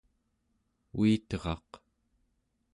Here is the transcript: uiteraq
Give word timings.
uiteraq 0.97 1.69